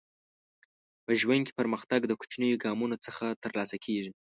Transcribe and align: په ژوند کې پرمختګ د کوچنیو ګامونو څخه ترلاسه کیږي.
په 1.05 1.11
ژوند 1.21 1.43
کې 1.45 1.57
پرمختګ 1.59 2.01
د 2.07 2.11
کوچنیو 2.19 2.61
ګامونو 2.65 2.95
څخه 3.05 3.25
ترلاسه 3.43 3.75
کیږي. 3.85 4.11